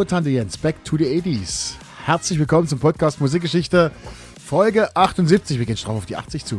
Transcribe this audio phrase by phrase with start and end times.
[0.00, 1.74] So, Tante Jens, back to the 80s.
[2.06, 3.90] Herzlich willkommen zum Podcast Musikgeschichte,
[4.42, 5.58] Folge 78.
[5.58, 6.58] Wir gehen straff auf die 80 zu.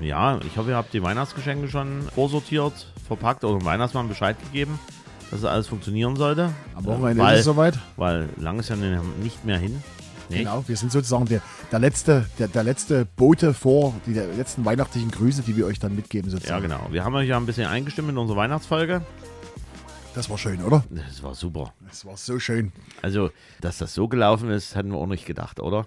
[0.00, 4.78] Ja, ich hoffe, ihr habt die Weihnachtsgeschenke schon vorsortiert, verpackt oder dem Weihnachtsmann Bescheid gegeben,
[5.32, 6.52] dass das alles funktionieren sollte.
[6.76, 7.76] Am Wochenende weil, ist es soweit.
[7.96, 9.82] Weil lang ist ja nicht mehr hin.
[10.28, 10.38] Nee.
[10.38, 11.40] Genau, wir sind sozusagen der,
[11.72, 15.80] der, letzte, der, der letzte Bote vor, die der letzten weihnachtlichen Grüße, die wir euch
[15.80, 16.70] dann mitgeben sozusagen.
[16.70, 16.86] Ja, genau.
[16.92, 19.02] Wir haben euch ja ein bisschen eingestimmt in unsere Weihnachtsfolge.
[20.16, 20.82] Das war schön, oder?
[20.88, 21.74] Das war super.
[21.86, 22.72] Das war so schön.
[23.02, 23.30] Also,
[23.60, 25.84] dass das so gelaufen ist, hätten wir auch nicht gedacht, oder?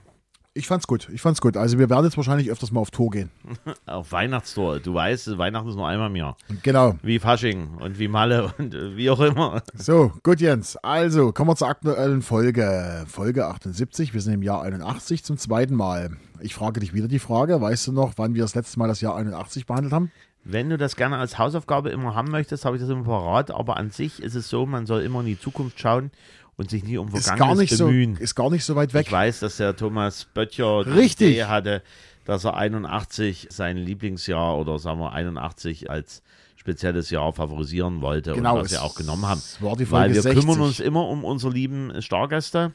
[0.54, 1.10] Ich fand's gut.
[1.12, 1.58] Ich fand's gut.
[1.58, 3.32] Also wir werden jetzt wahrscheinlich öfters mal auf Tour gehen.
[3.88, 4.82] auf Weihnachtstour.
[4.82, 6.38] Du weißt, Weihnachten ist nur einmal im Jahr.
[6.62, 6.96] Genau.
[7.02, 9.64] Wie Fasching und wie Malle und wie auch immer.
[9.74, 10.78] So, gut Jens.
[10.78, 13.06] Also, kommen wir zur aktuellen Folge.
[13.08, 14.14] Folge 78.
[14.14, 16.18] Wir sind im Jahr 81 zum zweiten Mal.
[16.40, 17.60] Ich frage dich wieder die Frage.
[17.62, 20.12] Weißt du noch, wann wir das letzte Mal das Jahr 81 behandelt haben?
[20.44, 23.52] Wenn du das gerne als Hausaufgabe immer haben möchtest, habe ich das immer parat.
[23.52, 26.12] Aber an sich ist es so, man soll immer in die Zukunft schauen
[26.58, 28.16] und sich nie um Vergangenes bemühen.
[28.16, 29.08] So, ist gar nicht so weit weg.
[29.08, 31.30] Ich weiß, dass der Thomas Böttcher die Richtig.
[31.32, 31.84] Idee hatte,
[32.26, 36.22] dass er 81 sein Lieblingsjahr oder sagen wir 81 als
[36.58, 39.42] spezielles Jahr favorisieren wollte genau, und was wir auch genommen haben.
[39.62, 40.42] War die Folge Weil wir 60.
[40.42, 42.74] kümmern uns immer um unsere lieben Stargäste.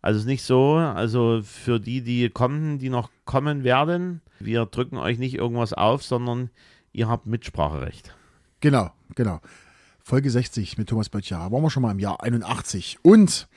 [0.00, 4.66] Also es ist nicht so, also für die, die kommen, die noch kommen werden, wir
[4.66, 6.50] drücken euch nicht irgendwas auf, sondern
[6.94, 8.14] ihr habt Mitspracherecht.
[8.60, 9.40] Genau, genau.
[10.02, 11.50] Folge 60 mit Thomas Böttcher.
[11.50, 12.98] Waren wir schon mal im Jahr 81.
[13.02, 13.48] Und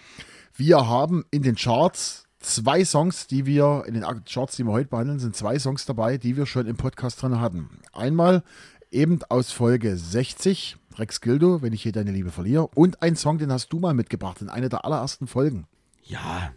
[0.55, 4.89] wir haben in den Charts zwei Songs, die wir, in den Charts, die wir heute
[4.89, 7.69] behandeln, sind zwei Songs dabei, die wir schon im Podcast drin hatten.
[7.93, 8.43] Einmal
[8.91, 12.67] eben aus Folge 60, Rex Gildo, wenn ich hier deine Liebe verliere.
[12.67, 15.67] Und ein Song, den hast du mal mitgebracht in einer der allerersten Folgen.
[16.03, 16.51] Ja.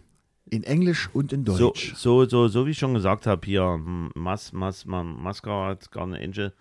[0.51, 1.93] In Englisch und in Deutsch.
[1.95, 3.79] So, so, so, so wie ich schon gesagt habe, hier,
[4.15, 6.53] Mas, Mas, Masquerade, Garden Angel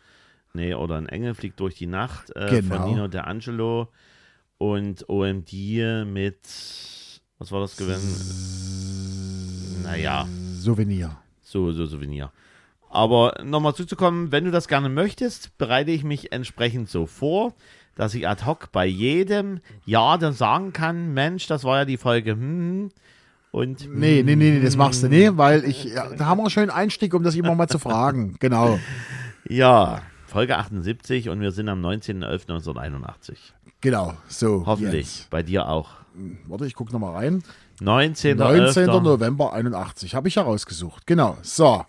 [0.54, 2.76] nee, oder ein Engel fliegt durch die Nacht äh, genau.
[2.76, 3.88] von Nino D'Angelo
[4.58, 5.52] und OMD
[6.06, 6.38] mit,
[7.38, 9.82] was war das gewesen?
[9.82, 10.26] Naja.
[10.54, 11.16] Souvenir.
[11.42, 12.30] So, so Souvenir.
[12.90, 17.54] Aber nochmal zuzukommen, wenn du das gerne möchtest, bereite ich mich entsprechend so vor,
[17.94, 21.96] dass ich ad hoc bei jedem Jahr dann sagen kann, Mensch, das war ja die
[21.96, 22.90] Folge, hm,
[23.52, 26.44] und nee, nee, nee, nee, das machst du nicht, weil ich, ja, da haben wir
[26.44, 28.36] einen schönen Einstieg, um das immer mal zu fragen.
[28.40, 28.78] Genau.
[29.48, 33.36] Ja, Folge 78 und wir sind am 19.11.1981.
[33.80, 34.64] Genau, so.
[34.66, 35.30] Hoffentlich, jetzt.
[35.30, 35.90] bei dir auch.
[36.46, 37.42] Warte, ich gucke nochmal rein.
[37.80, 38.36] 19.
[38.36, 38.86] 19.
[38.86, 41.06] November 81, habe ich herausgesucht.
[41.06, 41.84] Genau, so.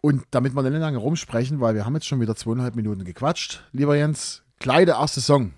[0.00, 3.64] Und damit wir nicht lange rumsprechen, weil wir haben jetzt schon wieder zweieinhalb Minuten gequatscht,
[3.72, 5.52] lieber Jens, Kleide, erste Song.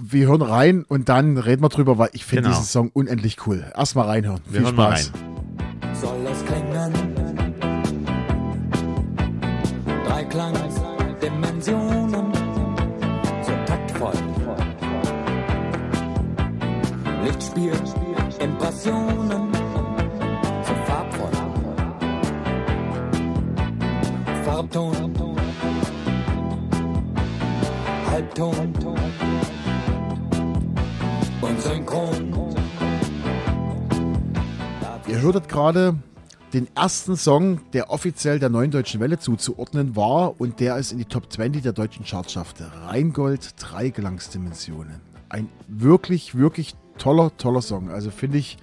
[0.00, 2.54] Wir hören rein und dann reden wir drüber, weil ich finde genau.
[2.56, 3.64] diesen Song unendlich cool.
[3.74, 4.40] Erstmal reinhören.
[4.46, 5.12] Wir Viel hören Spaß.
[5.12, 5.96] Mal rein.
[6.00, 7.16] Soll es klingen?
[11.22, 12.32] Dimensionen
[13.42, 14.12] so taktvoll.
[17.24, 17.72] Lichtspiel,
[18.38, 19.52] Impressionen
[20.62, 21.30] so farbvoll.
[24.44, 25.16] Farbton,
[28.10, 28.74] Halbton
[31.40, 32.56] und Synchron.
[35.08, 35.96] Ihr hörtet gerade
[36.52, 40.98] den ersten Song, der offiziell der neuen deutschen Welle zuzuordnen war und der es in
[40.98, 42.70] die Top 20 der deutschen Charts schaffte.
[42.86, 45.00] Rheingold, drei Gelangsdimensionen.
[45.28, 47.90] Ein wirklich, wirklich toller, toller Song.
[47.90, 48.56] Also finde ich.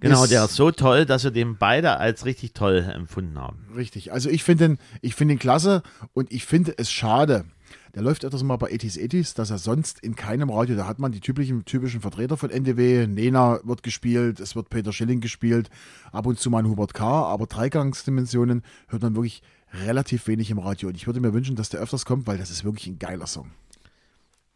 [0.00, 3.66] Genau, ist, der ist so toll, dass wir den beide als richtig toll empfunden haben.
[3.76, 4.12] Richtig.
[4.12, 5.82] Also ich finde ihn, ich finde ihn klasse
[6.14, 7.44] und ich finde es schade,
[7.94, 10.98] der läuft öfters mal bei 80s 80s, dass er sonst in keinem Radio, da hat
[10.98, 15.70] man die typischen, typischen Vertreter von NDW, Nena wird gespielt, es wird Peter Schilling gespielt,
[16.12, 19.42] ab und zu mal ein Hubert K., aber Dreigangsdimensionen hört man wirklich
[19.72, 20.88] relativ wenig im Radio.
[20.88, 23.26] Und ich würde mir wünschen, dass der öfters kommt, weil das ist wirklich ein geiler
[23.26, 23.50] Song.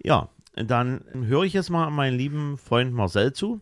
[0.02, 3.60] Ja, dann höre ich jetzt mal meinen lieben Freund Marcel zu,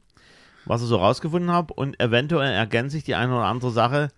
[0.65, 1.75] was ich so rausgefunden habe.
[1.75, 4.09] Und eventuell ergänze ich die eine oder andere Sache.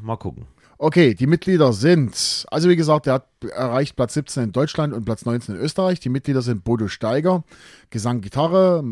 [0.00, 0.46] Mal gucken.
[0.82, 5.04] Okay, die Mitglieder sind, also wie gesagt, er hat erreicht Platz 17 in Deutschland und
[5.04, 6.00] Platz 19 in Österreich.
[6.00, 7.44] Die Mitglieder sind Bodo Steiger,
[7.90, 8.82] Gesang, Gitarre,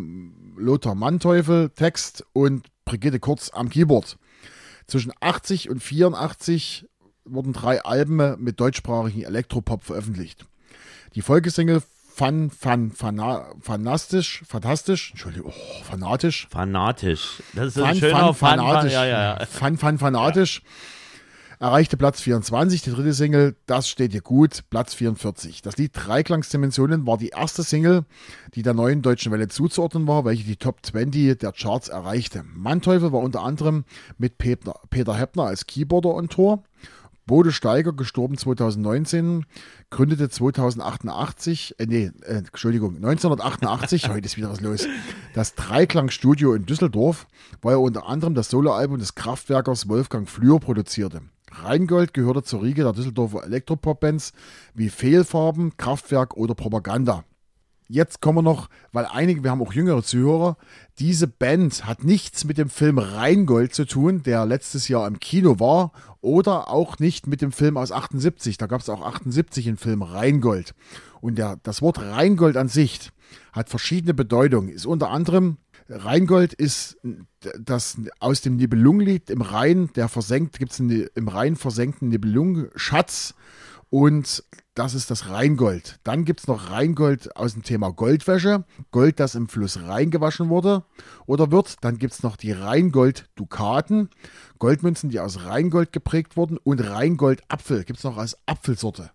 [0.58, 4.18] Lothar Manteuffel, Text und Brigitte Kurz am Keyboard.
[4.86, 6.86] Zwischen 80 und 84
[7.24, 10.44] wurden drei Alben mit deutschsprachigen Elektropop veröffentlicht.
[11.14, 11.82] Die Folgesingle
[12.14, 16.48] Fun, Fun, Fana, Fanastisch, Fantastisch, Entschuldigung, oh, fanatisch.
[16.50, 17.42] Fanatisch.
[17.54, 18.92] Das ist Fun, ein schöner Fun, fanatisch.
[18.92, 19.46] Ja, ja, ja.
[19.46, 20.60] Fun, Fun, fanatisch.
[21.60, 25.60] Erreichte Platz 24, die dritte Single, Das steht dir gut, Platz 44.
[25.60, 28.04] Das Lied Dreiklangsdimensionen war die erste Single,
[28.54, 32.44] die der neuen deutschen Welle zuzuordnen war, welche die Top 20 der Charts erreichte.
[32.54, 33.84] Manteuffel war unter anderem
[34.18, 36.62] mit Peter, Heppner als Keyboarder und Tor.
[37.26, 39.44] Bode Steiger, gestorben 2019,
[39.90, 44.86] gründete 2088, äh, nee, äh, Entschuldigung, 1988, heute ist wieder was los,
[45.34, 47.26] das Dreiklangstudio in Düsseldorf,
[47.60, 51.20] wo er unter anderem das Soloalbum des Kraftwerkers Wolfgang Flür produzierte.
[51.52, 54.32] Rheingold gehörte zur Riege der Düsseldorfer Elektropop-Bands
[54.74, 57.24] wie Fehlfarben, Kraftwerk oder Propaganda.
[57.90, 60.58] Jetzt kommen wir noch, weil einige, wir haben auch jüngere Zuhörer,
[60.98, 65.58] diese Band hat nichts mit dem Film Rheingold zu tun, der letztes Jahr im Kino
[65.58, 68.58] war, oder auch nicht mit dem Film aus 78.
[68.58, 70.74] Da gab es auch 78 einen Film Rheingold.
[71.22, 73.10] Und der, das Wort Rheingold an sich
[73.52, 74.68] hat verschiedene Bedeutungen.
[74.68, 75.56] Ist unter anderem
[75.88, 76.98] Rheingold ist
[77.58, 83.34] das aus dem Nibelungenlied im Rhein, der versenkt, gibt es im Rhein versenkten Nibelungenschatz
[83.90, 84.44] und
[84.74, 85.98] das ist das Rheingold.
[86.04, 90.50] Dann gibt es noch Rheingold aus dem Thema Goldwäsche, Gold, das im Fluss Rhein gewaschen
[90.50, 90.84] wurde
[91.26, 91.76] oder wird.
[91.80, 94.10] Dann gibt es noch die Rheingold-Dukaten,
[94.58, 99.10] Goldmünzen, die aus Rheingold geprägt wurden und Rheingold-Apfel gibt es noch als Apfelsorte.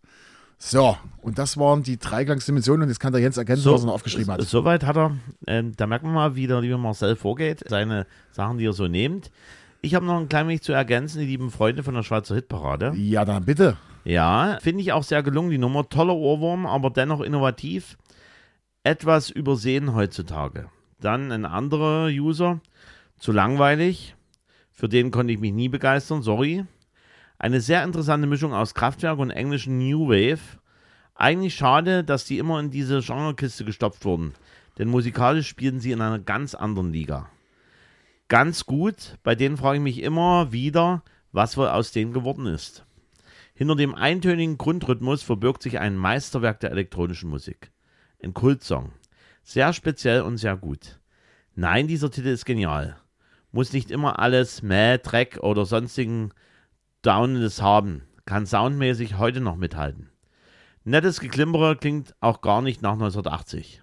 [0.66, 3.94] So, und das waren die Dreiklangsdimensionen und jetzt kann der Jens erkennen, was er noch
[3.96, 4.42] aufgeschrieben hat.
[4.44, 8.58] Soweit hat er, äh, da merkt man mal, wie der liebe Marcel vorgeht, seine Sachen,
[8.58, 9.30] die er so nimmt.
[9.82, 12.94] Ich habe noch ein klein wenig zu ergänzen, die lieben Freunde von der Schweizer Hitparade.
[12.96, 13.76] Ja, dann bitte.
[14.06, 15.90] Ja, finde ich auch sehr gelungen, die Nummer.
[15.90, 17.98] Toller Ohrwurm, aber dennoch innovativ.
[18.84, 20.70] Etwas übersehen heutzutage.
[21.02, 22.62] Dann ein anderer User,
[23.20, 24.16] zu langweilig.
[24.72, 26.64] Für den konnte ich mich nie begeistern, sorry.
[27.44, 30.40] Eine sehr interessante Mischung aus Kraftwerk und englischen New Wave.
[31.14, 34.34] Eigentlich schade, dass die immer in diese Genrekiste gestopft wurden,
[34.78, 37.30] denn musikalisch spielten sie in einer ganz anderen Liga.
[38.30, 41.04] Ganz gut, bei denen frage ich mich immer wieder,
[41.34, 42.86] was wohl aus denen geworden ist.
[43.54, 47.74] Hinter dem eintönigen Grundrhythmus verbirgt sich ein Meisterwerk der elektronischen Musik.
[48.24, 48.94] Ein Kultsong.
[49.44, 50.98] Sehr speziell und sehr gut.
[51.56, 52.96] Nein, dieser Titel ist genial.
[53.52, 56.32] Muss nicht immer alles Mäh, Dreck oder sonstigen
[57.04, 58.04] Downendes haben.
[58.26, 60.10] Kann soundmäßig heute noch mithalten.
[60.86, 63.82] Nettes Geklimperer klingt auch gar nicht nach 1980.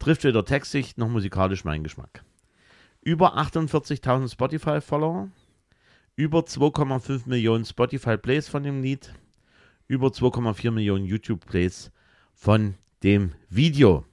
[0.00, 2.24] Trifft weder textig noch musikalisch meinen Geschmack.
[3.02, 5.28] Über 48.000 Spotify-Follower,
[6.16, 9.14] über 2,5 Millionen Spotify-Plays von dem Lied,
[9.86, 11.92] über 2,4 Millionen YouTube-Plays
[12.34, 12.74] von
[13.04, 14.04] dem Video.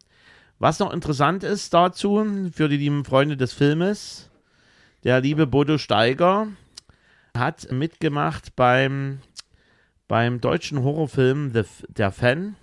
[0.59, 4.29] Was noch interessant ist dazu, für die lieben Freunde des Filmes,
[5.03, 6.47] der liebe Bodo Steiger
[7.39, 9.19] hat mitgemacht beim,
[10.07, 12.55] beim deutschen Horrorfilm The, Der Fan.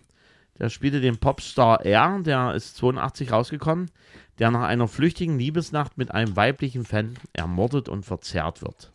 [0.58, 3.90] Der spielte den Popstar R, der ist 82 rausgekommen,
[4.38, 8.92] der nach einer flüchtigen Liebesnacht mit einem weiblichen Fan ermordet und verzerrt wird.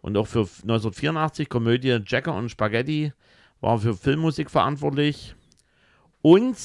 [0.00, 3.12] Und auch für 1984 Komödie Jacker und Spaghetti
[3.60, 5.34] war für Filmmusik verantwortlich.
[6.22, 6.56] Und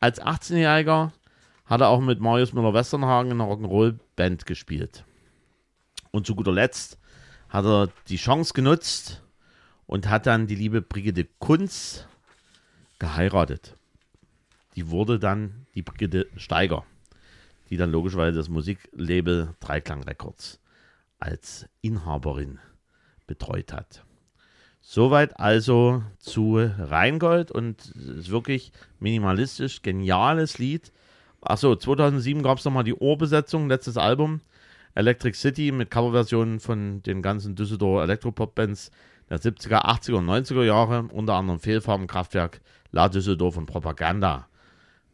[0.00, 1.12] als 18-Jähriger
[1.64, 5.04] hat er auch mit Marius Müller-Westernhagen in einer Rock'n'Roll-Band gespielt.
[6.10, 6.98] Und zu guter Letzt
[7.54, 9.22] hat er die Chance genutzt
[9.86, 12.04] und hat dann die liebe Brigitte Kunz
[12.98, 13.76] geheiratet.
[14.74, 16.84] Die wurde dann die Brigitte Steiger,
[17.70, 20.58] die dann logischerweise das Musiklabel Dreiklang Records
[21.20, 22.58] als Inhaberin
[23.28, 24.04] betreut hat.
[24.80, 30.92] Soweit also zu Rheingold und es ist wirklich minimalistisch, geniales Lied.
[31.40, 34.40] Achso, 2007 gab es nochmal die Ohrbesetzung, letztes Album.
[34.94, 38.90] Electric City mit Coverversionen von den ganzen Düsseldorfer Elektropop-Bands
[39.30, 42.60] der 70er, 80er und 90er Jahre, unter anderem Fehlfarben, Kraftwerk,
[42.92, 44.48] La Düsseldorf und Propaganda.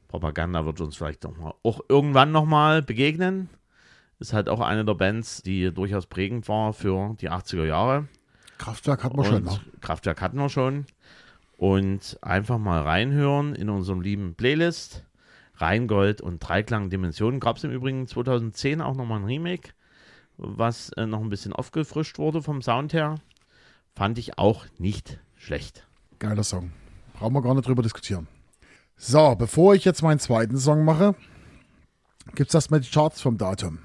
[0.09, 3.49] Propaganda wird uns vielleicht noch mal, auch irgendwann nochmal begegnen.
[4.19, 8.09] Ist halt auch eine der Bands, die durchaus prägend war für die 80er Jahre.
[8.59, 9.37] Kraftwerk hatten wir schon.
[9.37, 9.61] Und Ne?
[9.81, 10.85] Kraftwerk hatten wir schon.
[11.57, 15.05] Und einfach mal reinhören in unserem lieben Playlist.
[15.61, 17.41] Rheingold und Dreiklang Dimensionen.
[17.41, 19.71] Gab es im Übrigen 2010 auch nochmal ein Remake,
[20.37, 23.17] was äh, noch ein bisschen aufgefrischt wurde vom Sound her.
[23.95, 25.87] Fand ich auch nicht schlecht.
[26.19, 26.73] Geiler Song.
[27.15, 28.29] Brauchen wir gar nicht drüber diskutieren.
[28.97, 31.15] So, bevor ich jetzt meinen zweiten Song mache,
[32.35, 33.79] gibt es erstmal die Charts vom Datum.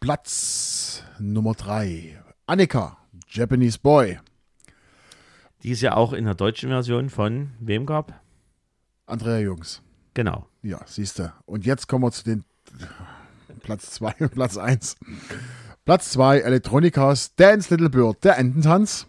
[0.00, 2.22] Platz Nummer 3.
[2.46, 2.98] Annika,
[3.28, 4.18] Japanese Boy.
[5.62, 8.20] Die ist ja auch in der deutschen Version von wem gab?
[9.06, 9.82] Andrea Jungs.
[10.14, 10.46] Genau.
[10.62, 11.32] Ja, siehst du.
[11.46, 12.44] Und jetzt kommen wir zu den
[13.62, 14.96] Platz 2 und Platz 1.
[15.84, 19.06] Platz 2, Elektronikas Dance Little Bird, der Ententanz.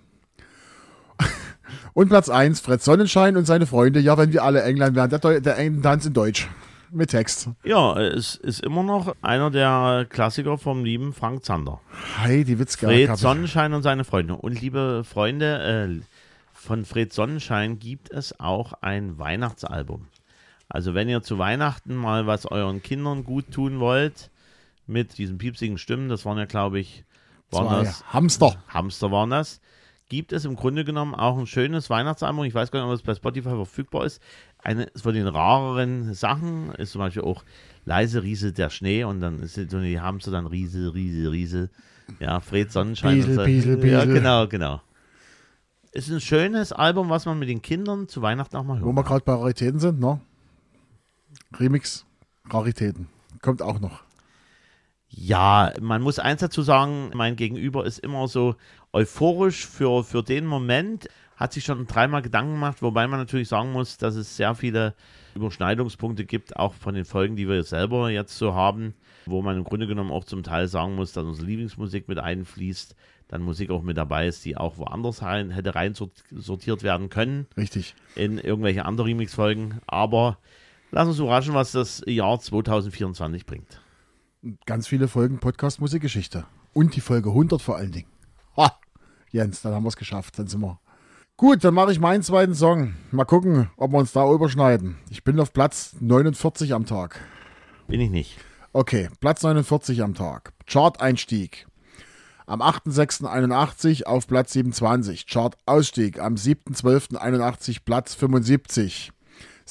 [1.93, 3.99] Und Platz 1, Fred Sonnenschein und seine Freunde.
[3.99, 6.47] Ja, wenn wir alle England wären, der, Deu- der Ententanz in Deutsch.
[6.91, 7.49] Mit Text.
[7.63, 11.81] Ja, es ist immer noch einer der Klassiker vom lieben Frank Zander.
[12.19, 12.87] Heidi Witzka.
[12.87, 14.35] Fred Sonnenschein und seine Freunde.
[14.35, 16.01] Und liebe Freunde, äh,
[16.53, 20.07] von Fred Sonnenschein gibt es auch ein Weihnachtsalbum.
[20.69, 24.29] Also wenn ihr zu Weihnachten mal was euren Kindern gut tun wollt,
[24.87, 27.03] mit diesen piepsigen Stimmen, das waren ja, glaube ich,
[27.51, 28.55] waren das Hamster.
[28.67, 29.61] Hamster waren das,
[30.09, 32.43] gibt es im Grunde genommen auch ein schönes Weihnachtsalbum.
[32.45, 34.21] Ich weiß gar nicht, ob es bei Spotify verfügbar ist.
[34.61, 37.43] Eine von den rareren Sachen ist zum Beispiel auch
[37.85, 41.69] leise Riese der Schnee und dann ist so die Hamster dann Riese, Riese, Riese.
[42.19, 43.15] Ja, Fred Sonnenschein.
[43.15, 43.45] Biesel, und so.
[43.45, 44.13] Biesel, Ja, Biesel.
[44.13, 44.81] genau, genau.
[45.91, 48.95] Ist ein schönes Album, was man mit den Kindern zu Weihnachten auch mal Wo hört.
[48.95, 50.19] wir gerade bei Raritäten sind, ne?
[51.57, 52.05] Remix,
[52.49, 53.07] Raritäten.
[53.41, 54.03] Kommt auch noch.
[55.07, 58.55] Ja, man muss eins dazu sagen, mein Gegenüber ist immer so
[58.93, 63.71] euphorisch für, für den Moment, hat sich schon dreimal Gedanken gemacht, wobei man natürlich sagen
[63.71, 64.93] muss, dass es sehr viele
[65.35, 68.93] Überschneidungspunkte gibt, auch von den Folgen, die wir selber jetzt so haben,
[69.25, 72.95] wo man im Grunde genommen auch zum Teil sagen muss, dass unsere Lieblingsmusik mit einfließt,
[73.29, 77.09] dann Musik auch mit dabei ist, die auch woanders rein, hätte rein sort- sortiert werden
[77.09, 77.95] können Richtig.
[78.15, 80.37] in irgendwelche andere Remix-Folgen, aber
[80.91, 83.81] lass uns überraschen, was das Jahr 2024 bringt.
[84.65, 86.45] Ganz viele Folgen Podcast Musikgeschichte.
[86.73, 88.09] Und die Folge 100 vor allen Dingen.
[88.55, 88.79] Ha!
[89.31, 90.39] Jens, dann haben wir es geschafft.
[90.39, 90.79] Dann sind wir.
[91.37, 92.95] Gut, dann mache ich meinen zweiten Song.
[93.11, 94.97] Mal gucken, ob wir uns da überschneiden.
[95.09, 97.19] Ich bin auf Platz 49 am Tag.
[97.87, 98.37] Bin ich nicht.
[98.73, 100.53] Okay, Platz 49 am Tag.
[100.67, 101.67] Chart-Einstieg.
[102.45, 105.27] Am 8.6.81 auf Platz 27.
[105.27, 109.11] Chart-Ausstieg am 7.12.81 Platz 75.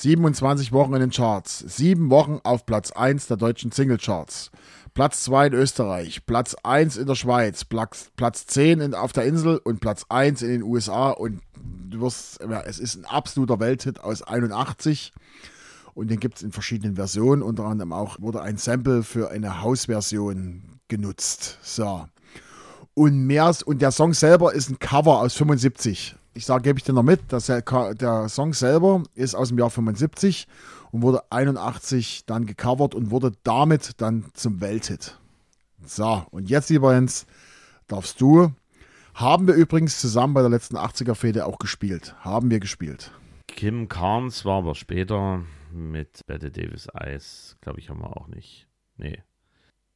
[0.03, 1.59] 27 Wochen in den Charts.
[1.59, 4.53] 7 Wochen auf Platz 1 der deutschen Singlecharts.
[4.95, 6.25] Platz 2 in Österreich.
[6.25, 7.65] Platz 1 in der Schweiz.
[7.65, 11.11] Platz, Platz 10 in, auf der Insel und Platz 1 in den USA.
[11.11, 15.13] Und du wirst, ja, es ist ein absoluter Welthit aus 81.
[15.95, 17.43] Und den gibt es in verschiedenen Versionen.
[17.43, 21.59] Unter anderem auch wurde ein Sample für eine Hausversion genutzt.
[21.63, 22.07] So.
[22.95, 26.15] Und mehr, und der Song selber ist ein Cover aus 75.
[26.39, 27.63] Ich sage, gebe ich dir noch mit, dass der,
[27.95, 30.47] der Song selber ist aus dem Jahr 75
[30.93, 35.19] und wurde 81 dann gecovert und wurde damit dann zum Welthit.
[35.85, 37.27] So, und jetzt, lieber Jens,
[37.89, 38.53] darfst du.
[39.15, 42.15] Haben wir übrigens zusammen bei der letzten 80er-Fehde auch gespielt.
[42.21, 43.11] Haben wir gespielt.
[43.49, 45.43] Kim Carnes war aber später
[45.73, 48.69] mit Bette Davis Eyes, glaube ich, haben wir auch nicht.
[48.97, 49.25] Nee.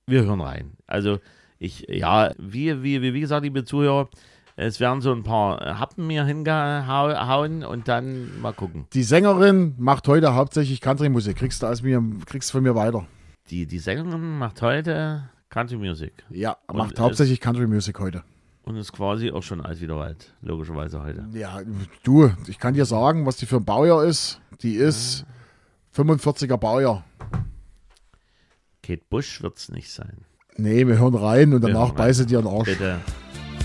[0.06, 0.72] Wir hören rein.
[0.88, 1.20] Also,
[1.61, 4.08] ich, ja, wie, wie, wie, wie gesagt, liebe Zuhörer,
[4.56, 8.87] es werden so ein paar Happen mir hingehauen und dann mal gucken.
[8.92, 11.37] Die Sängerin macht heute hauptsächlich Country-Musik.
[11.37, 13.06] Kriegst du als mir, kriegst du von mir weiter.
[13.50, 18.23] Die, die Sängerin macht heute Country Music Ja, Und macht hauptsächlich Country-Musik heute.
[18.64, 21.26] und ist quasi auch schon alt wieder alt, logischerweise heute.
[21.32, 21.61] Ja,
[22.04, 24.40] du, ich kann dir sagen, was die für ein Baujahr ist.
[24.62, 25.25] Die ist
[25.97, 27.04] 45er Baujahr.
[28.82, 30.25] Kate Bush wird es nicht sein.
[30.56, 32.66] Nee, wir hören rein und Wir danach beiße dir den Arsch.
[32.68, 33.00] Bitte.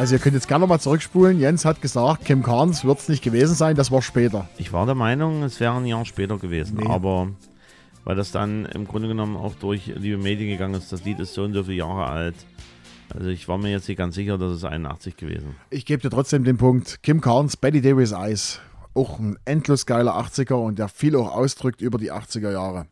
[0.00, 1.38] Also ihr könnt jetzt gerne nochmal zurückspulen.
[1.38, 4.48] Jens hat gesagt, Kim Carnes wird es nicht gewesen sein, das war später.
[4.56, 6.88] Ich war der Meinung, es wäre ein Jahr später gewesen, Nee.
[6.88, 7.28] aber
[8.04, 11.34] weil das dann im Grunde genommen auch durch liebe Medien gegangen ist, das Lied ist
[11.34, 12.34] so und so viele Jahre alt.
[13.14, 15.54] Also ich war mir jetzt nicht ganz sicher, dass es 81 gewesen.
[15.68, 17.02] Ich gebe dir trotzdem den Punkt.
[17.02, 18.58] Kim Carnes, Betty Davis Eyes.
[18.94, 22.86] Auch ein endlos geiler 80er und der viel auch ausdrückt über die 80er Jahre.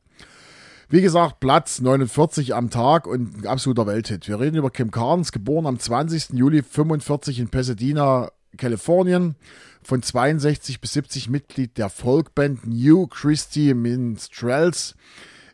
[0.91, 4.27] Wie gesagt, Platz 49 am Tag und ein absoluter Welthit.
[4.27, 6.31] Wir reden über Kim Carnes, geboren am 20.
[6.31, 9.37] Juli 45 in Pasadena, Kalifornien.
[9.83, 14.95] Von 62 bis 70 Mitglied der Folkband New Christie Minstrels,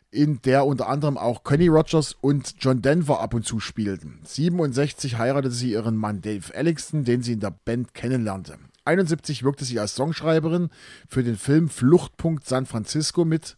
[0.09, 4.21] in der unter anderem auch Connie Rogers und John Denver ab und zu spielten.
[4.23, 8.57] 67 heiratete sie ihren Mann Dave Ellington, den sie in der Band kennenlernte.
[8.85, 10.69] 71 wirkte sie als Songschreiberin
[11.09, 13.57] für den Film Fluchtpunkt San Francisco mit.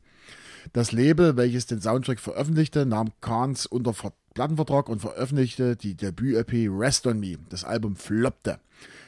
[0.74, 6.70] Das Label, welches den Soundtrack veröffentlichte, nahm Kahns unter Ver Plattenvertrag und veröffentlichte die Debüt-EP
[6.70, 7.38] Rest on Me.
[7.50, 8.60] Das Album floppte.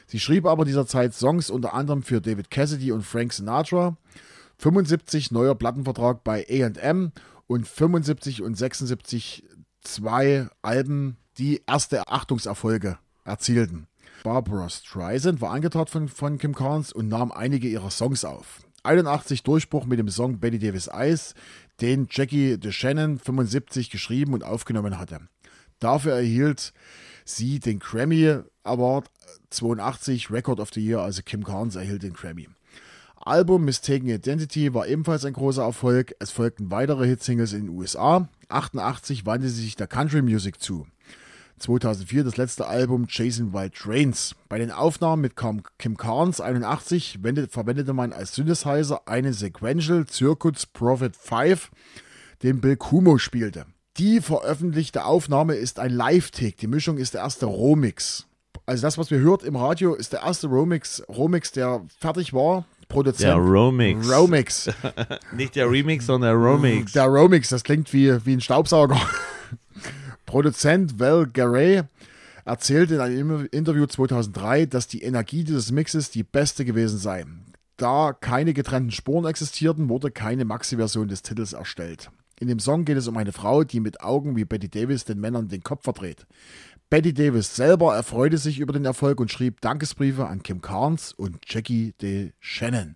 [0.08, 3.96] Sie schrieb aber dieser Zeit Songs unter anderem für David Cassidy und Frank Sinatra.
[4.58, 7.12] 75 neuer Plattenvertrag bei AM
[7.46, 9.44] und 75 und 76
[9.82, 13.86] zwei Alben, die erste Achtungserfolge erzielten.
[14.24, 18.60] Barbara Streisand war angetraut von, von Kim Carnes und nahm einige ihrer Songs auf.
[18.82, 21.34] 81 Durchbruch mit dem Song Betty Davis Eyes,
[21.80, 25.20] den Jackie DeShannon 75 geschrieben und aufgenommen hatte.
[25.78, 26.72] Dafür erhielt
[27.24, 29.10] sie den Grammy Award
[29.50, 32.48] 82 Record of the Year, also Kim Carnes erhielt den Grammy.
[33.22, 36.14] Album Mistaken Identity war ebenfalls ein großer Erfolg.
[36.20, 38.28] Es folgten weitere Hitsingles in den USA.
[38.48, 40.86] 88 wandte sie sich der Country Music zu.
[41.60, 44.34] 2004 das letzte Album Chasing Wild Trains.
[44.48, 47.18] Bei den Aufnahmen mit Kim Carnes 81
[47.50, 51.70] verwendete man als Synthesizer einen Sequential Circuits Prophet 5,
[52.42, 53.66] den Bill Kumo spielte.
[53.98, 56.56] Die veröffentlichte Aufnahme ist ein Live-Take.
[56.56, 58.26] Die Mischung ist der erste Romix.
[58.64, 62.64] Also das, was wir hört im Radio, ist der erste Romix, Romix der fertig war.
[62.88, 63.28] Produzent.
[63.28, 64.10] Der Romix.
[64.10, 64.70] Romix.
[65.36, 66.92] Nicht der Remix, sondern der Romix.
[66.92, 69.00] Der Romix, das klingt wie, wie ein Staubsauger.
[70.30, 71.82] Produzent Val Garay
[72.44, 77.26] erzählte in einem Interview 2003, dass die Energie dieses Mixes die beste gewesen sei.
[77.76, 82.12] Da keine getrennten Spuren existierten, wurde keine Maxi-Version des Titels erstellt.
[82.38, 85.18] In dem Song geht es um eine Frau, die mit Augen wie Betty Davis den
[85.18, 86.28] Männern den Kopf verdreht.
[86.90, 91.38] Betty Davis selber erfreute sich über den Erfolg und schrieb Dankesbriefe an Kim Carnes und
[91.48, 92.94] Jackie de Shannon.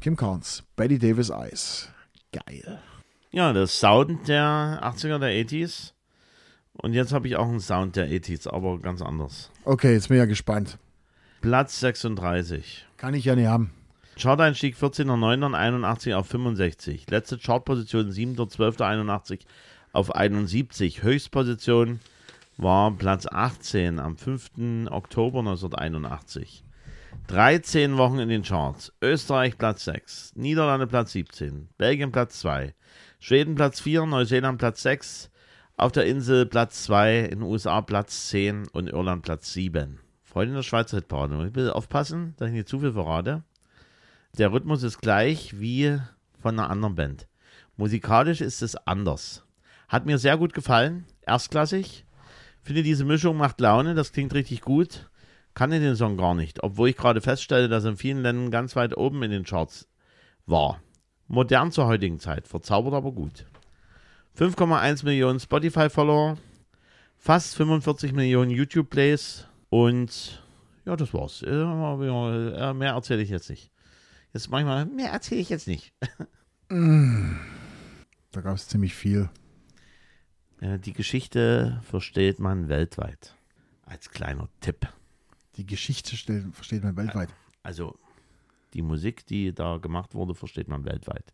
[0.00, 1.90] Kim Carnes, Betty Davis Eyes.
[2.32, 2.80] Geil.
[3.30, 5.93] Ja, das Sound der 80er, der 80s.
[6.74, 9.50] Und jetzt habe ich auch einen Sound der 80s, aber ganz anders.
[9.64, 10.78] Okay, jetzt bin ich ja gespannt.
[11.40, 12.86] Platz 36.
[12.96, 13.70] Kann ich ja nicht haben.
[14.16, 17.10] Chart-Einstieg 14.09.81 auf 65.
[17.10, 19.40] Letzte Chartposition 7.12.81
[19.92, 21.02] auf 71.
[21.02, 22.00] Höchstposition
[22.56, 24.88] war Platz 18 am 5.
[24.90, 26.64] Oktober 1981.
[27.26, 28.92] 13 Wochen in den Charts.
[29.00, 32.74] Österreich Platz 6, Niederlande Platz 17, Belgien Platz 2,
[33.18, 35.30] Schweden Platz 4, Neuseeland Platz 6,
[35.76, 39.98] auf der Insel Platz 2, in den USA Platz 10 und Irland Platz 7.
[40.22, 41.46] Freunde der Schweizer Hitparade.
[41.48, 43.42] Ich will aufpassen, dass ich nicht zu viel verrate.
[44.38, 45.98] Der Rhythmus ist gleich wie
[46.40, 47.26] von einer anderen Band.
[47.76, 49.44] Musikalisch ist es anders.
[49.88, 52.04] Hat mir sehr gut gefallen, erstklassig.
[52.62, 55.10] Finde diese Mischung macht Laune, das klingt richtig gut.
[55.54, 58.50] Kann ich den Song gar nicht, obwohl ich gerade feststelle, dass er in vielen Ländern
[58.50, 59.88] ganz weit oben in den Charts
[60.46, 60.80] war.
[61.26, 63.46] Modern zur heutigen Zeit, verzaubert aber gut.
[64.38, 66.38] 5,1 Millionen Spotify-Follower,
[67.16, 70.42] fast 45 Millionen YouTube-Plays und
[70.84, 71.42] ja, das war's.
[71.42, 73.70] Äh, Mehr erzähle ich jetzt nicht.
[74.32, 75.92] Jetzt manchmal, mehr erzähle ich jetzt nicht.
[78.32, 79.28] Da gab es ziemlich viel.
[80.60, 83.36] Äh, Die Geschichte versteht man weltweit.
[83.84, 84.88] Als kleiner Tipp.
[85.56, 86.12] Die Geschichte
[86.52, 87.28] versteht man weltweit.
[87.62, 87.96] Also
[88.72, 91.32] die Musik, die da gemacht wurde, versteht man weltweit.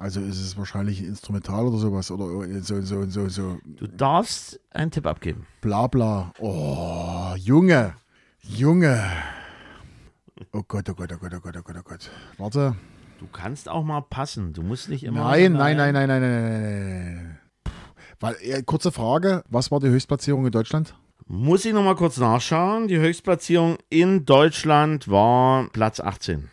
[0.00, 2.26] Also ist es wahrscheinlich ein Instrumental oder sowas oder
[2.62, 5.46] so, so, so, so Du darfst einen Tipp abgeben.
[5.60, 6.32] bla bla.
[6.38, 7.94] Oh, Junge,
[8.40, 9.02] Junge.
[10.52, 12.10] Oh Gott, oh Gott, oh Gott, oh Gott, oh Gott, oh Gott.
[12.38, 12.76] Warte.
[13.18, 14.52] Du kannst auch mal passen.
[14.52, 15.24] Du musst nicht immer.
[15.24, 17.38] Nein, nein, nein, nein, nein, nein, nein, nein.
[17.64, 17.70] Puh.
[18.20, 20.94] Weil, äh, kurze Frage, was war die Höchstplatzierung in Deutschland?
[21.26, 22.86] Muss ich nochmal kurz nachschauen.
[22.86, 26.48] Die Höchstplatzierung in Deutschland war Platz 18.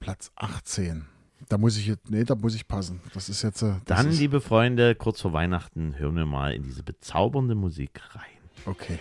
[0.00, 1.04] Platz 18.
[1.48, 3.00] Da muss ich jetzt, nee, da muss ich passen.
[3.14, 6.52] Das ist jetzt, äh, das Dann, ist, liebe Freunde, kurz vor Weihnachten hören wir mal
[6.54, 8.22] in diese bezaubernde Musik rein.
[8.66, 8.98] okay.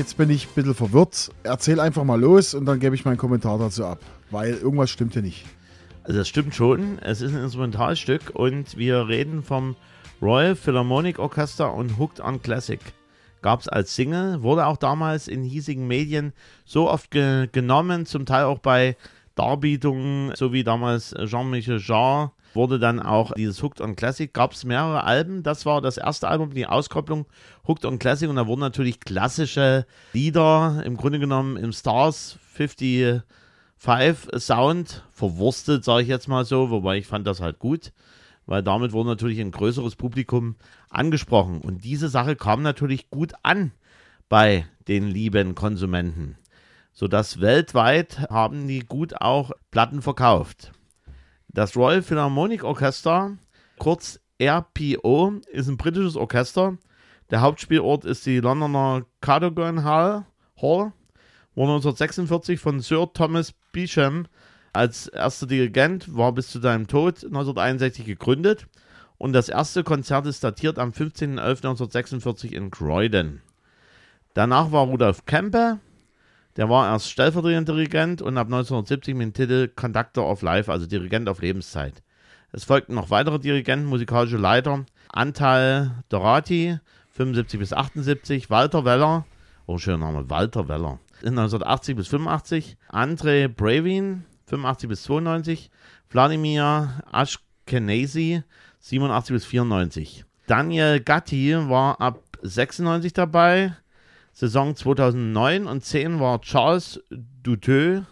[0.00, 1.30] Jetzt bin ich ein bisschen verwirrt.
[1.42, 3.98] Erzähl einfach mal los und dann gebe ich meinen Kommentar dazu ab.
[4.30, 5.44] Weil irgendwas stimmt hier nicht.
[6.04, 6.98] Also das stimmt schon.
[7.00, 9.76] Es ist ein Instrumentalstück und wir reden vom
[10.22, 12.80] Royal Philharmonic Orchestra und Hooked on Classic.
[13.42, 16.32] Gab es als Single, wurde auch damals in hiesigen Medien
[16.64, 18.96] so oft ge genommen, zum Teil auch bei
[19.34, 24.64] Darbietungen, so wie damals Jean-Michel Jarre, wurde dann auch dieses Hooked on Classic, gab es
[24.64, 25.42] mehrere Alben.
[25.42, 27.26] Das war das erste Album, die Auskopplung
[27.66, 33.22] Hooked on Classic und da wurden natürlich klassische Lieder im Grunde genommen im Stars 50
[33.82, 37.92] Five Sound verwurstet, sage ich jetzt mal so, wobei ich fand das halt gut,
[38.44, 40.56] weil damit wurde natürlich ein größeres Publikum
[40.90, 41.62] angesprochen.
[41.62, 43.72] Und diese Sache kam natürlich gut an
[44.28, 46.36] bei den lieben Konsumenten,
[46.92, 50.72] sodass weltweit haben die gut auch Platten verkauft.
[51.52, 53.36] Das Royal Philharmonic Orchester,
[53.78, 56.78] kurz RPO, ist ein britisches Orchester.
[57.30, 60.26] Der Hauptspielort ist die Londoner Cadogan Hall,
[60.60, 60.92] Hall
[61.56, 64.26] wurde 1946 von Sir Thomas Beecham
[64.72, 68.68] als erster Dirigent, war bis zu seinem Tod 1961 gegründet
[69.18, 73.42] und das erste Konzert ist datiert am 15.11.1946 in Croydon.
[74.34, 75.80] Danach war Rudolf Kempe,
[76.60, 80.86] der war erst stellvertretender Dirigent und ab 1970 mit dem Titel Conductor of Life, also
[80.86, 82.02] Dirigent auf Lebenszeit.
[82.52, 86.78] Es folgten noch weitere Dirigenten, musikalische Leiter, Antal Dorati,
[87.12, 89.24] 75 bis 78, Walter Weller,
[89.64, 95.70] oh schöner Name, Walter Weller, 1980 bis 85, Andre Bravin, 85 bis 92,
[96.10, 98.42] Wladimir Ashkenazi,
[98.80, 100.26] 87 bis 94.
[100.46, 103.72] Daniel Gatti war ab 96 dabei,
[104.40, 108.06] Saison 2009 und 10 war Charles Duteux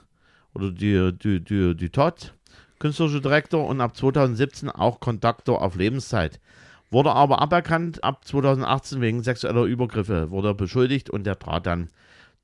[0.53, 2.35] oder du, du, du, Dutot,
[2.79, 6.39] künstlerischer Direktor und ab 2017 auch Kontaktor auf Lebenszeit.
[6.91, 11.89] Wurde aber aberkannt ab 2018 wegen sexueller Übergriffe, wurde beschuldigt und er trat dann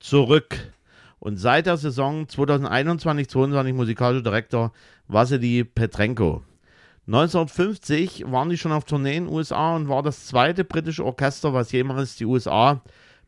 [0.01, 0.73] zurück.
[1.19, 4.73] Und seit der Saison 2021-22 musikalischer Direktor
[5.09, 6.41] Wassily Petrenko.
[7.07, 11.53] 1950 waren die schon auf Tournee in den USA und war das zweite britische Orchester,
[11.53, 12.81] was jemals die USA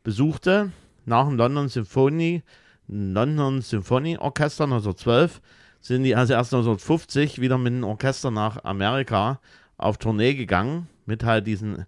[0.07, 0.71] besuchte.
[1.05, 2.41] Nach dem London Symphony,
[2.87, 5.41] London Symphony Orchester 1912
[5.81, 9.41] sind die also erst 1950 wieder mit dem Orchester nach Amerika
[9.77, 11.85] auf Tournee gegangen, mit halt diesen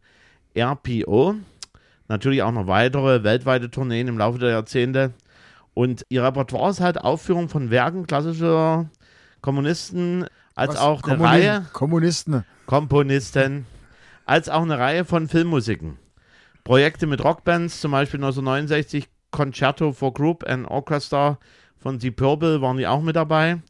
[0.53, 1.35] RPO.
[2.09, 5.13] Natürlich auch noch weitere weltweite Tourneen im Laufe der Jahrzehnte.
[5.73, 8.89] Und ihr Repertoire ist halt Aufführung von Werken klassischer
[9.39, 10.81] Kommunisten, als Was?
[10.81, 12.43] auch eine Kommuni- Reihe Kommunisten.
[12.65, 13.65] Komponisten,
[14.25, 15.97] als auch eine Reihe von Filmmusiken.
[16.63, 21.39] Projekte mit Rockbands, zum Beispiel 1969 Concerto for Group and Orchestra
[21.77, 23.61] von Deep Purple waren die auch mit dabei.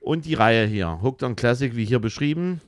[0.00, 2.60] Und die Reihe hier, Hooked on Classic, wie hier beschrieben,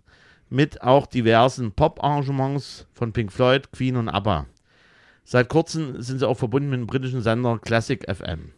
[0.48, 4.46] mit auch diversen Pop-Arrangements von Pink Floyd, Queen und ABBA.
[5.24, 8.52] Seit kurzem sind sie auch verbunden mit dem britischen Sender Classic FM.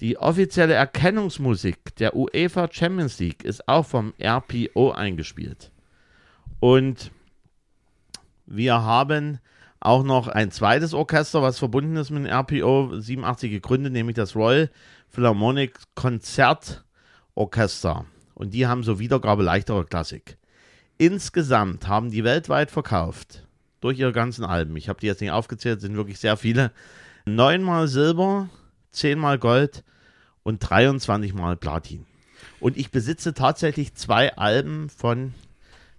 [0.00, 5.70] Die offizielle Erkennungsmusik der UEFA Champions League ist auch vom RPO eingespielt.
[6.60, 7.10] Und
[8.46, 9.38] wir haben
[9.80, 14.34] auch noch ein zweites Orchester, was verbunden ist mit dem RPO, 87 gegründet, nämlich das
[14.34, 14.70] Royal
[15.08, 18.06] Philharmonic Konzertorchester.
[18.34, 20.38] Und die haben so Wiedergabe leichterer Klassik.
[20.98, 23.46] Insgesamt haben die weltweit verkauft,
[23.80, 26.72] durch ihre ganzen Alben, ich habe die jetzt nicht aufgezählt, sind wirklich sehr viele,
[27.24, 28.48] neunmal Silber,
[28.90, 29.84] zehnmal Gold
[30.42, 32.06] und 23 Mal Platin.
[32.60, 35.34] Und ich besitze tatsächlich zwei Alben von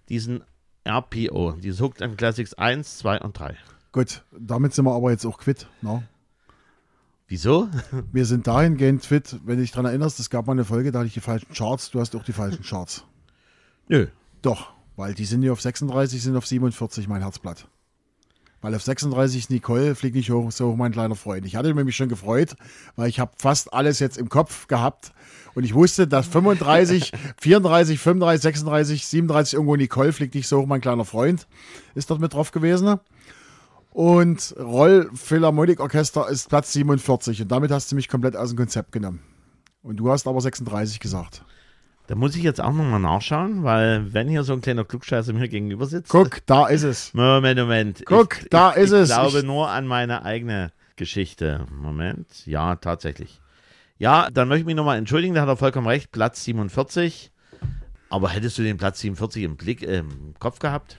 [0.10, 0.44] diesen
[0.90, 3.56] RPO, diese Hooked on Classics 1, 2 und 3.
[3.92, 5.68] Gut, damit sind wir aber jetzt auch quitt.
[5.82, 6.04] Ne?
[7.28, 7.70] Wieso?
[8.12, 11.00] Wir sind dahingehend fit, wenn du dich daran erinnerst, es gab mal eine Folge, da
[11.00, 13.06] hatte ich die falschen Charts, du hast auch die falschen Charts.
[13.88, 14.08] Nö.
[14.42, 17.68] Doch, weil die sind nicht auf 36, sind auf 47 mein Herzblatt.
[18.62, 21.46] Weil auf 36 ist Nicole, fliegt nicht hoch, so hoch mein kleiner Freund.
[21.46, 22.56] Ich hatte mich schon gefreut,
[22.96, 25.14] weil ich habe fast alles jetzt im Kopf gehabt
[25.56, 30.66] und ich wusste, dass 35, 34, 35, 36, 37 irgendwo Nicole fliegt nicht so hoch
[30.66, 31.48] mein kleiner Freund
[31.96, 33.00] ist dort mit drauf gewesen.
[33.92, 38.58] Und Roll Philharmonic Orchester ist Platz 47 und damit hast du mich komplett aus dem
[38.58, 39.22] Konzept genommen.
[39.82, 41.44] Und du hast aber 36 gesagt.
[42.10, 45.48] Da muss ich jetzt auch nochmal nachschauen, weil wenn hier so ein kleiner Klugscheißer mir
[45.48, 46.10] gegenüber sitzt.
[46.10, 47.14] Guck, da ist es.
[47.14, 48.02] Moment, Moment.
[48.04, 49.10] Guck, ich, da ich, ist ich es.
[49.12, 51.68] Ich glaube nur an meine eigene Geschichte.
[51.72, 52.48] Moment.
[52.48, 53.40] Ja, tatsächlich.
[54.00, 56.12] Ja, dann möchte ich mich nochmal entschuldigen, da hat er vollkommen recht.
[56.12, 57.32] Platz 47.
[58.10, 60.98] Aber hättest du den Platz 47 im Blick, äh, im Kopf gehabt?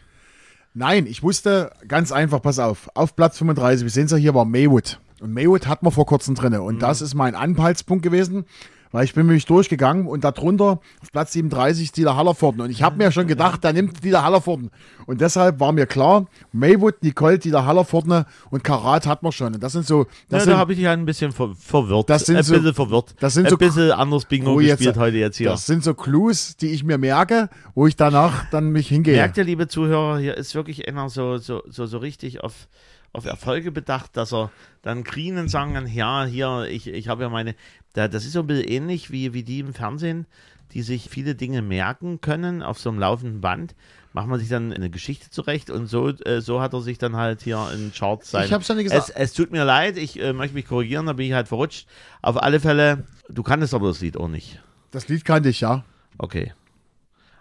[0.75, 4.37] Nein, ich wusste ganz einfach, pass auf, auf Platz 35, wir sehen es ja hier,
[4.37, 5.01] war Maywood.
[5.20, 6.55] Und Maywood hat man vor kurzem drin.
[6.55, 8.44] Und das ist mein Anhaltspunkt gewesen,
[8.92, 12.61] weil ich bin nämlich durchgegangen und darunter auf Platz 37 ist Dieter Hallervorden.
[12.61, 14.70] Und ich habe mir schon gedacht, da nimmt Dieter Hallervorden.
[15.07, 19.55] Und deshalb war mir klar, Maywood, Nicole, Dieter Hallervorden und Karat hat man schon.
[19.55, 22.11] Und das sind so, das ja, sind, da habe ich dich ein bisschen ver verwirrt.
[22.11, 23.14] Das sind ein so- bisschen verwirrt.
[23.20, 25.50] das sind ein so- bisschen anderes Bingo Oh, jetzt- gespielt heute jetzt hier.
[25.50, 29.14] das sind so Clues, die ich mir merke, wo ich danach dann mich hingehe.
[29.16, 32.68] Merkt ihr, liebe Zuhörer, hier ist wirklich einer so, so, so, so richtig auf,
[33.12, 34.51] auf Erfolge bedacht, dass er
[34.83, 37.55] dann Grinen sagen kann, ja, hier, ich, ich habe ja meine,
[37.92, 40.27] da, das ist so ein bisschen ähnlich wie, wie die im Fernsehen,
[40.73, 43.75] die sich viele Dinge merken können auf so einem laufenden Band.
[44.12, 47.16] Macht man sich dann eine Geschichte zurecht und so, äh, so hat er sich dann
[47.16, 48.46] halt hier in Charts sein.
[48.46, 49.11] Ich hab's ja nicht gesagt.
[49.11, 51.87] Es, es tut mir leid, ich äh, möchte mich korrigieren, da bin ich halt verrutscht.
[52.23, 54.61] Auf alle Fälle, du kanntest aber das Lied auch nicht.
[54.90, 55.85] Das Lied kannte ich, ja.
[56.18, 56.53] Okay.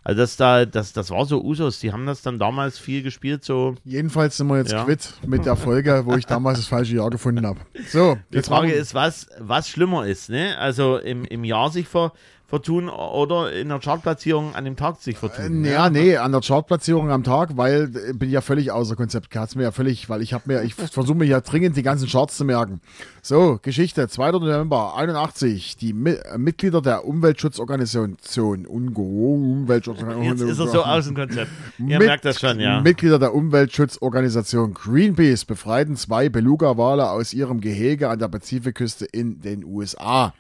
[0.09, 3.43] Also das da, das, das war so Usos, die haben das dann damals viel gespielt,
[3.43, 3.75] so.
[3.85, 4.83] Jedenfalls sind wir jetzt Ja.
[4.83, 7.59] quitt mit der Folge, wo ich damals das falsche Jahr gefunden habe.
[7.91, 10.57] So, Die Frage machen ist, was, was schlimmer ist, ne?
[10.57, 12.11] Also im, im Jahr sich ver,
[12.49, 15.63] vertun oder in der Chartplatzierung an dem Tag sich vertun.
[15.63, 19.35] Äh, Ja, nee, an der Chartplatzierung am Tag, weil äh, bin ja völlig außer Konzept.
[19.35, 22.07] Hat's mir ja völlig, weil ich habe mir, ich versuche mir ja dringend die ganzen
[22.09, 22.81] Charts zu merken.
[23.21, 24.31] So, Geschichte, 2.
[24.31, 29.01] November 81, die Mi äh, Mitglieder der Umweltschutzorganisation UNGO,
[29.35, 30.47] Umweltschutzorganisation.
[30.47, 31.51] Jetzt ist er so aus dem Konzept.
[31.77, 32.81] Ihr Mit- merkt das schon, ja.
[32.81, 39.63] Mitglieder der Umweltschutzorganisation Greenpeace befreiten zwei Beluga-Wale aus ihrem Gehege an der Pazifikküste in den
[39.63, 40.33] USA.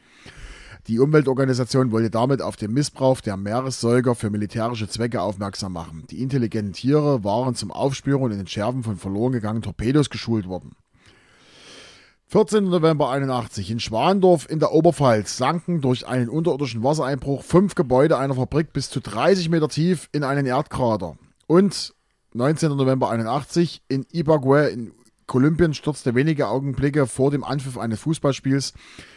[0.87, 6.05] Die Umweltorganisation wollte damit auf den Missbrauch der Meeressäuger für militärische Zwecke aufmerksam machen.
[6.09, 10.75] Die intelligenten Tiere waren zum Aufspüren und Entschärfen von verloren gegangenen Torpedos geschult worden.
[12.27, 12.65] 14.
[12.65, 18.35] November 81 in Schwandorf in der Oberpfalz sanken durch einen unterirdischen Wassereinbruch fünf Gebäude einer
[18.35, 21.17] Fabrik bis zu 30 Meter tief in einen Erdkrater.
[21.47, 21.95] Und
[22.33, 22.77] 19.
[22.77, 24.91] November 81 in Ibagué in
[25.29, 28.73] Kolumbien stürzte wenige Augenblicke vor dem Anpfiff eines Fußballspiels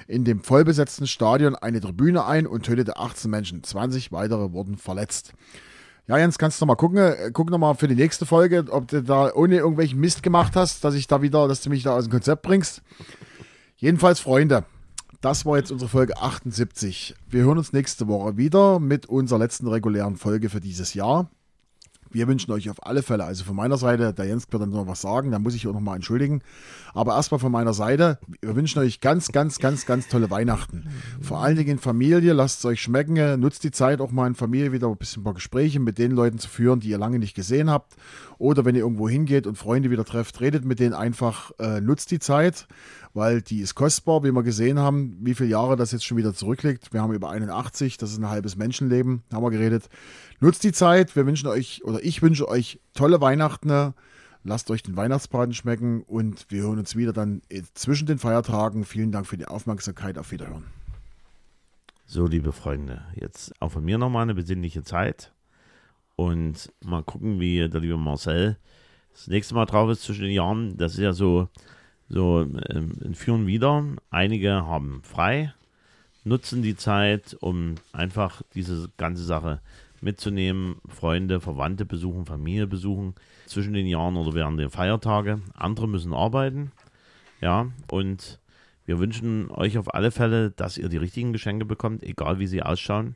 [0.07, 3.65] in dem vollbesetzten Stadion eine Tribüne ein und tötete 18 Menschen.
[3.65, 5.33] 20 weitere wurden verletzt.
[6.07, 6.99] Ja, Jens, kannst du noch mal gucken?
[6.99, 10.55] Äh, Guck noch mal für die nächste Folge, ob du da ohne irgendwelchen Mist gemacht
[10.55, 12.83] hast, dass ich da wieder, dass du mich da aus dem Konzept bringst.
[13.77, 14.65] Jedenfalls, Freunde,
[15.23, 17.15] das war jetzt unsere Folge 78.
[17.29, 21.31] Wir hören uns nächste Woche wieder mit unserer letzten regulären Folge für dieses Jahr.
[22.13, 24.87] Wir wünschen euch auf alle Fälle, also von meiner Seite, der Jens wird dann noch
[24.87, 26.43] was sagen, da muss ich auch noch mal entschuldigen.
[26.95, 30.89] Aber erstmal von meiner Seite, wir wünschen euch ganz, ganz, ganz, ganz tolle Weihnachten.
[31.21, 34.35] Vor allen Dingen in Familie, lasst es euch schmecken, nutzt die Zeit auch mal in
[34.35, 37.19] Familie wieder ein bisschen ein paar Gespräche mit den Leuten zu führen, die ihr lange
[37.19, 37.95] nicht gesehen habt.
[38.39, 42.11] Oder wenn ihr irgendwo hingeht und Freunde wieder trefft, redet mit denen einfach, äh, nutzt
[42.11, 42.67] die Zeit,
[43.15, 46.35] weil die ist kostbar, wie wir gesehen haben, wie viele Jahre das jetzt schon wieder
[46.35, 46.93] zurückliegt.
[46.93, 49.89] Wir haben über 81, das ist ein halbes Menschenleben, haben wir geredet.
[50.41, 53.95] Nutzt die Zeit, wir wünschen euch, oder ich wünsche euch tolle Weihnachten.
[54.45, 58.85] Lasst euch den Weihnachtsbraten schmecken und wir hören uns wieder dann äh, zwischen den Feiertagen.
[58.85, 60.19] Vielen Dank für die Aufmerksamkeit.
[60.19, 60.65] Auf Wiederhören.
[62.07, 65.33] So, liebe Freunde, jetzt auch von mir nochmal eine besinnliche Zeit.
[66.17, 68.59] Und mal gucken, wie der liebe Marcel
[69.13, 70.77] das nächste Mal drauf ist zwischen den Jahren.
[70.77, 71.49] Das ist ja so,
[72.09, 73.85] so ähm, Führen wieder.
[74.11, 75.55] Einige haben frei,
[76.25, 79.61] nutzen die Zeit, um einfach diese ganze Sache
[80.03, 80.77] mitzunehmen.
[80.89, 83.15] Freunde, Verwandte besuchen, Familie besuchen
[83.47, 85.41] zwischen den Jahren oder während der Feiertage.
[85.55, 86.73] Andere müssen arbeiten.
[87.41, 88.41] Ja, und
[88.85, 92.63] wir wünschen euch auf alle Fälle, dass ihr die richtigen Geschenke bekommt, egal wie sie
[92.63, 93.15] ausschauen,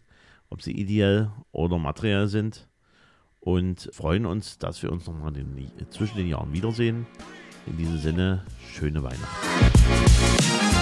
[0.49, 2.69] ob sie ideell oder materiell sind.
[3.41, 7.07] Und freuen uns, dass wir uns nochmal den- zwischen den Jahren wiedersehen.
[7.67, 10.76] In diesem Sinne, schöne Weihnachten.